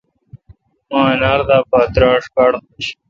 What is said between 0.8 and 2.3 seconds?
مہ انر دا پہ دراݭ